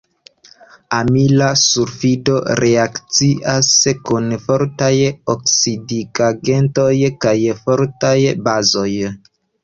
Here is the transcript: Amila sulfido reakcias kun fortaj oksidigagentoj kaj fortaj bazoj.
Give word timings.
Amila 0.99 1.47
sulfido 1.63 2.37
reakcias 2.59 3.69
kun 4.09 4.31
fortaj 4.45 4.93
oksidigagentoj 5.33 6.95
kaj 7.27 7.35
fortaj 7.59 8.15
bazoj. 8.49 8.87